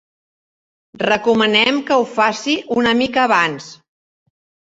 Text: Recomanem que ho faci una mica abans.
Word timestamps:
Recomanem 1.01 1.77
que 1.89 1.99
ho 2.03 2.07
faci 2.13 2.57
una 2.79 2.93
mica 3.03 3.23
abans. 3.29 3.67